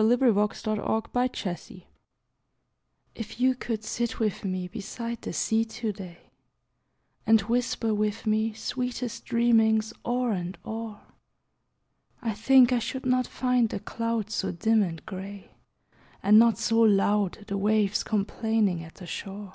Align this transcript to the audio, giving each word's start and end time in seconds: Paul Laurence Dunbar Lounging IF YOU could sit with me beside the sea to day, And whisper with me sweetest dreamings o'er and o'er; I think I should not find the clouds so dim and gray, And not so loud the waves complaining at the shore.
Paul 0.00 0.04
Laurence 0.16 0.62
Dunbar 0.62 1.02
Lounging 1.12 1.82
IF 3.16 3.40
YOU 3.40 3.56
could 3.56 3.82
sit 3.82 4.20
with 4.20 4.44
me 4.44 4.68
beside 4.68 5.22
the 5.22 5.32
sea 5.32 5.64
to 5.64 5.90
day, 5.90 6.30
And 7.26 7.40
whisper 7.40 7.92
with 7.92 8.24
me 8.24 8.52
sweetest 8.52 9.24
dreamings 9.24 9.92
o'er 10.06 10.30
and 10.30 10.56
o'er; 10.64 11.00
I 12.22 12.32
think 12.32 12.72
I 12.72 12.78
should 12.78 13.06
not 13.06 13.26
find 13.26 13.70
the 13.70 13.80
clouds 13.80 14.36
so 14.36 14.52
dim 14.52 14.84
and 14.84 15.04
gray, 15.04 15.50
And 16.22 16.38
not 16.38 16.58
so 16.58 16.78
loud 16.82 17.46
the 17.48 17.58
waves 17.58 18.04
complaining 18.04 18.84
at 18.84 18.94
the 18.94 19.06
shore. 19.08 19.54